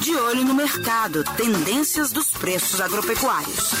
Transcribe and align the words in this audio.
De 0.00 0.14
olho 0.14 0.44
no 0.44 0.54
mercado, 0.54 1.24
tendências 1.36 2.12
dos 2.12 2.26
preços 2.30 2.80
agropecuários. 2.80 3.72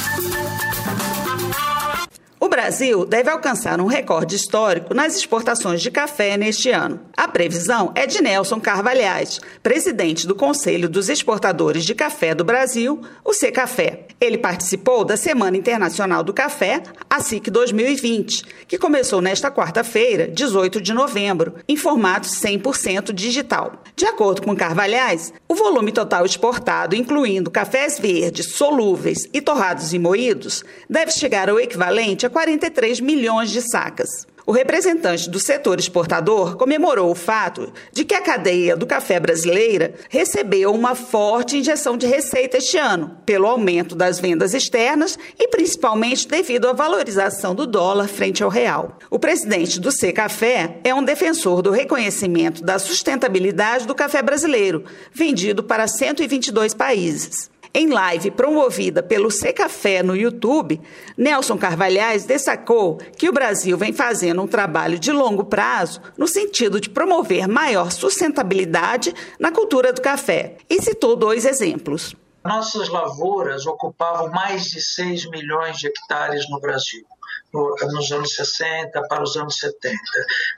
Brasil 2.52 3.06
deve 3.06 3.30
alcançar 3.30 3.80
um 3.80 3.86
recorde 3.86 4.36
histórico 4.36 4.92
nas 4.92 5.16
exportações 5.16 5.80
de 5.80 5.90
café 5.90 6.36
neste 6.36 6.68
ano. 6.68 7.00
A 7.16 7.26
previsão 7.26 7.92
é 7.94 8.06
de 8.06 8.20
Nelson 8.20 8.60
Carvalhais, 8.60 9.40
presidente 9.62 10.26
do 10.26 10.34
Conselho 10.34 10.86
dos 10.86 11.08
Exportadores 11.08 11.82
de 11.82 11.94
Café 11.94 12.34
do 12.34 12.44
Brasil, 12.44 13.00
o 13.24 13.32
Secafé. 13.32 14.06
Ele 14.20 14.36
participou 14.36 15.02
da 15.02 15.16
Semana 15.16 15.56
Internacional 15.56 16.22
do 16.22 16.34
Café, 16.34 16.82
a 17.08 17.20
SIC 17.20 17.50
2020, 17.50 18.44
que 18.68 18.76
começou 18.76 19.22
nesta 19.22 19.50
quarta-feira, 19.50 20.28
18 20.28 20.78
de 20.78 20.92
novembro, 20.92 21.54
em 21.66 21.76
formato 21.76 22.28
100% 22.28 23.14
digital. 23.14 23.82
De 23.96 24.04
acordo 24.04 24.42
com 24.42 24.54
Carvalhais, 24.54 25.32
o 25.48 25.54
volume 25.54 25.90
total 25.90 26.26
exportado, 26.26 26.94
incluindo 26.94 27.50
cafés 27.50 27.98
verdes, 27.98 28.52
solúveis 28.52 29.26
e 29.32 29.40
torrados 29.40 29.94
e 29.94 29.98
moídos, 29.98 30.62
deve 30.88 31.12
chegar 31.12 31.48
ao 31.48 31.58
equivalente 31.58 32.26
a 32.26 32.30
43 32.42 32.98
milhões 32.98 33.52
de 33.52 33.62
sacas. 33.62 34.26
O 34.44 34.50
representante 34.50 35.30
do 35.30 35.38
setor 35.38 35.78
exportador 35.78 36.56
comemorou 36.56 37.12
o 37.12 37.14
fato 37.14 37.72
de 37.92 38.04
que 38.04 38.16
a 38.16 38.20
cadeia 38.20 38.76
do 38.76 38.84
café 38.84 39.20
brasileira 39.20 39.94
recebeu 40.08 40.74
uma 40.74 40.96
forte 40.96 41.56
injeção 41.56 41.96
de 41.96 42.04
receita 42.08 42.56
este 42.56 42.76
ano, 42.76 43.16
pelo 43.24 43.46
aumento 43.46 43.94
das 43.94 44.18
vendas 44.18 44.54
externas 44.54 45.16
e 45.38 45.46
principalmente 45.46 46.26
devido 46.26 46.66
à 46.66 46.72
valorização 46.72 47.54
do 47.54 47.64
dólar 47.64 48.08
frente 48.08 48.42
ao 48.42 48.50
real. 48.50 48.98
O 49.08 49.20
presidente 49.20 49.78
do 49.78 49.92
C 49.92 50.12
Café 50.12 50.80
é 50.82 50.92
um 50.92 51.04
defensor 51.04 51.62
do 51.62 51.70
reconhecimento 51.70 52.64
da 52.64 52.80
sustentabilidade 52.80 53.86
do 53.86 53.94
café 53.94 54.20
brasileiro, 54.20 54.82
vendido 55.12 55.62
para 55.62 55.86
122 55.86 56.74
países. 56.74 57.51
Em 57.74 57.88
live 57.88 58.30
promovida 58.32 59.02
pelo 59.02 59.30
Secafé 59.30 60.02
no 60.02 60.14
YouTube, 60.14 60.78
Nelson 61.16 61.56
Carvalhais 61.56 62.26
destacou 62.26 62.98
que 63.16 63.30
o 63.30 63.32
Brasil 63.32 63.78
vem 63.78 63.94
fazendo 63.94 64.42
um 64.42 64.46
trabalho 64.46 64.98
de 64.98 65.10
longo 65.10 65.44
prazo 65.44 66.02
no 66.18 66.28
sentido 66.28 66.78
de 66.78 66.90
promover 66.90 67.48
maior 67.48 67.90
sustentabilidade 67.90 69.14
na 69.38 69.50
cultura 69.50 69.90
do 69.90 70.02
café 70.02 70.58
e 70.68 70.82
citou 70.82 71.16
dois 71.16 71.46
exemplos. 71.46 72.14
Nossas 72.44 72.90
lavouras 72.90 73.64
ocupavam 73.64 74.28
mais 74.28 74.64
de 74.66 74.78
6 74.78 75.30
milhões 75.30 75.78
de 75.78 75.86
hectares 75.86 76.50
no 76.50 76.60
Brasil 76.60 77.06
nos 77.54 78.12
anos 78.12 78.34
60 78.34 79.00
para 79.08 79.22
os 79.22 79.34
anos 79.36 79.56
70. 79.56 79.98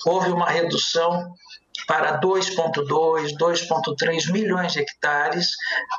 Houve 0.07 0.31
uma 0.31 0.49
redução 0.49 1.33
para 1.87 2.21
2,2, 2.21 3.37
2,3 3.39 4.33
milhões 4.33 4.73
de 4.73 4.81
hectares, 4.81 5.51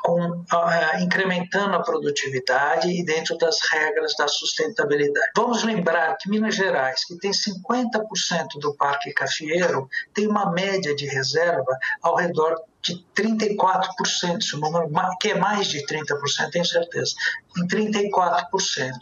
com, 0.02 0.20
uh, 0.20 1.00
incrementando 1.00 1.76
a 1.76 1.82
produtividade 1.82 2.88
e 2.88 3.04
dentro 3.04 3.36
das 3.38 3.58
regras 3.70 4.14
da 4.16 4.28
sustentabilidade. 4.28 5.30
Vamos 5.36 5.62
lembrar 5.62 6.16
que 6.16 6.28
Minas 6.28 6.54
Gerais, 6.54 7.04
que 7.04 7.18
tem 7.18 7.32
50% 7.32 8.58
do 8.60 8.74
parque 8.74 9.12
cafeeiro, 9.12 9.88
tem 10.14 10.26
uma 10.26 10.50
média 10.50 10.94
de 10.94 11.06
reserva 11.06 11.76
ao 12.02 12.16
redor 12.16 12.56
de 12.86 13.04
34%, 13.14 14.38
esse 14.38 14.56
número, 14.56 14.90
que 15.20 15.30
é 15.30 15.34
mais 15.38 15.66
de 15.66 15.84
30%, 15.86 16.50
tenho 16.50 16.64
certeza, 16.64 17.14
em 17.58 17.66
34%. 17.66 18.44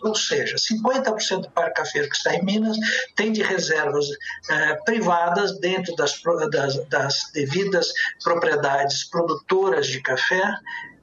Ou 0.03 0.15
seja, 0.15 0.57
50% 0.57 1.41
do 1.43 1.51
parque 1.51 1.83
cafeiro 1.83 2.09
que 2.09 2.17
está 2.17 2.35
em 2.35 2.45
Minas 2.45 2.77
tem 3.17 3.33
de 3.33 3.43
reservas 3.43 4.07
eh, 4.51 4.75
privadas 4.85 5.59
dentro 5.59 5.95
das, 5.97 6.21
das, 6.51 6.89
das 6.89 7.31
devidas 7.33 7.89
propriedades 8.23 9.05
produtoras 9.05 9.87
de 9.87 10.01
café 10.01 10.59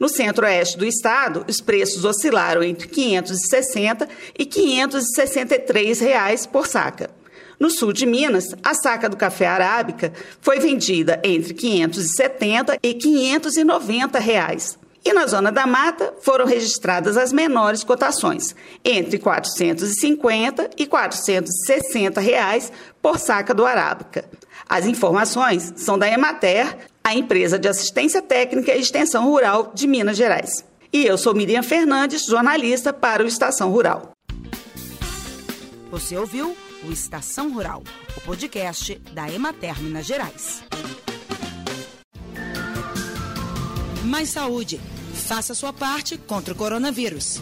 No 0.00 0.08
centro-oeste 0.08 0.78
do 0.78 0.86
estado, 0.86 1.44
os 1.46 1.60
preços 1.60 2.04
oscilaram 2.04 2.62
entre 2.62 2.88
560 2.88 4.08
e 4.36 4.46
563 4.46 6.00
reais 6.00 6.46
por 6.46 6.66
saca. 6.66 7.10
No 7.64 7.70
sul 7.70 7.94
de 7.94 8.04
Minas, 8.04 8.54
a 8.62 8.74
saca 8.74 9.08
do 9.08 9.16
café 9.16 9.46
arábica 9.46 10.12
foi 10.42 10.60
vendida 10.60 11.18
entre 11.24 11.54
570 11.54 12.78
e 12.82 12.92
590 12.92 14.18
reais. 14.18 14.78
E 15.02 15.14
na 15.14 15.26
zona 15.26 15.50
da 15.50 15.66
mata 15.66 16.12
foram 16.20 16.44
registradas 16.44 17.16
as 17.16 17.32
menores 17.32 17.82
cotações, 17.82 18.54
entre 18.84 19.16
R$ 19.16 19.22
450 19.22 20.72
e 20.76 20.84
460 20.84 22.20
reais 22.20 22.70
por 23.00 23.18
saca 23.18 23.54
do 23.54 23.64
arábica. 23.64 24.26
As 24.68 24.84
informações 24.84 25.72
são 25.74 25.98
da 25.98 26.06
Emater, 26.06 26.76
a 27.02 27.14
empresa 27.14 27.58
de 27.58 27.66
assistência 27.66 28.20
técnica 28.20 28.74
e 28.74 28.80
extensão 28.82 29.24
rural 29.24 29.72
de 29.74 29.86
Minas 29.86 30.18
Gerais. 30.18 30.62
E 30.92 31.06
eu 31.06 31.16
sou 31.16 31.34
Miriam 31.34 31.62
Fernandes, 31.62 32.26
jornalista 32.26 32.92
para 32.92 33.24
o 33.24 33.26
Estação 33.26 33.70
Rural. 33.70 34.12
Você 35.90 36.14
ouviu 36.14 36.54
o 36.86 36.92
Estação 36.92 37.52
Rural, 37.52 37.82
o 38.16 38.20
podcast 38.20 38.94
da 39.12 39.30
Emater 39.30 39.80
Minas 39.80 40.06
Gerais. 40.06 40.62
Mais 44.04 44.28
saúde. 44.28 44.78
Faça 45.14 45.54
sua 45.54 45.72
parte 45.72 46.18
contra 46.18 46.52
o 46.52 46.56
coronavírus. 46.56 47.40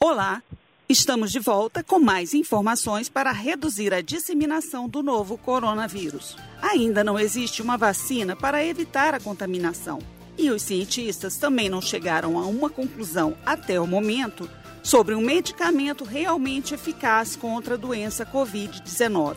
Olá, 0.00 0.42
estamos 0.88 1.30
de 1.30 1.38
volta 1.38 1.82
com 1.82 1.98
mais 1.98 2.32
informações 2.32 3.08
para 3.10 3.30
reduzir 3.30 3.92
a 3.92 4.00
disseminação 4.00 4.88
do 4.88 5.02
novo 5.02 5.36
coronavírus. 5.36 6.36
Ainda 6.62 7.04
não 7.04 7.18
existe 7.18 7.60
uma 7.60 7.76
vacina 7.76 8.34
para 8.34 8.64
evitar 8.64 9.14
a 9.14 9.20
contaminação. 9.20 9.98
E 10.38 10.50
os 10.50 10.62
cientistas 10.62 11.36
também 11.36 11.68
não 11.68 11.82
chegaram 11.82 12.38
a 12.38 12.46
uma 12.46 12.70
conclusão 12.70 13.36
até 13.44 13.78
o 13.78 13.86
momento 13.86 14.48
sobre 14.84 15.14
um 15.14 15.22
medicamento 15.22 16.04
realmente 16.04 16.74
eficaz 16.74 17.34
contra 17.34 17.74
a 17.74 17.78
doença 17.78 18.24
Covid-19. 18.26 19.36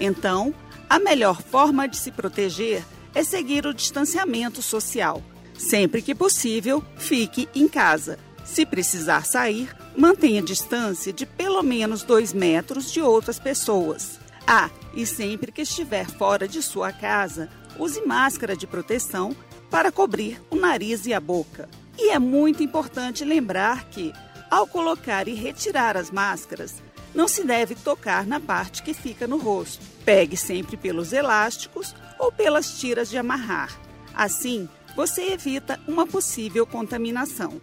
Então, 0.00 0.54
a 0.88 0.98
melhor 1.00 1.42
forma 1.42 1.88
de 1.88 1.96
se 1.96 2.12
proteger 2.12 2.84
é 3.14 3.24
seguir 3.24 3.66
o 3.66 3.74
distanciamento 3.74 4.62
social. 4.62 5.20
Sempre 5.58 6.00
que 6.00 6.14
possível, 6.14 6.82
fique 6.96 7.48
em 7.54 7.68
casa. 7.68 8.18
Se 8.44 8.64
precisar 8.64 9.24
sair, 9.24 9.74
mantenha 9.96 10.40
distância 10.40 11.12
de 11.12 11.26
pelo 11.26 11.62
menos 11.62 12.02
dois 12.02 12.32
metros 12.32 12.92
de 12.92 13.00
outras 13.00 13.38
pessoas. 13.38 14.20
Ah, 14.46 14.70
e 14.94 15.04
sempre 15.04 15.50
que 15.50 15.62
estiver 15.62 16.06
fora 16.06 16.46
de 16.46 16.62
sua 16.62 16.92
casa, 16.92 17.48
use 17.78 18.00
máscara 18.06 18.56
de 18.56 18.66
proteção 18.66 19.34
para 19.70 19.90
cobrir 19.90 20.40
o 20.50 20.56
nariz 20.56 21.06
e 21.06 21.12
a 21.12 21.20
boca. 21.20 21.68
E 21.98 22.10
é 22.10 22.18
muito 22.18 22.62
importante 22.62 23.24
lembrar 23.24 23.84
que, 23.88 24.12
ao 24.54 24.68
colocar 24.68 25.26
e 25.26 25.34
retirar 25.34 25.96
as 25.96 26.12
máscaras, 26.12 26.80
não 27.12 27.26
se 27.26 27.42
deve 27.42 27.74
tocar 27.74 28.24
na 28.24 28.38
parte 28.38 28.84
que 28.84 28.94
fica 28.94 29.26
no 29.26 29.36
rosto. 29.36 29.84
Pegue 30.04 30.36
sempre 30.36 30.76
pelos 30.76 31.12
elásticos 31.12 31.92
ou 32.20 32.30
pelas 32.30 32.78
tiras 32.78 33.10
de 33.10 33.18
amarrar. 33.18 33.76
Assim, 34.14 34.68
você 34.94 35.32
evita 35.32 35.80
uma 35.88 36.06
possível 36.06 36.64
contaminação. 36.64 37.60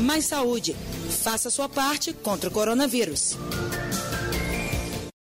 Mais 0.00 0.24
saúde. 0.24 0.74
Faça 1.22 1.48
sua 1.48 1.68
parte 1.68 2.12
contra 2.12 2.50
o 2.50 2.52
coronavírus. 2.52 3.38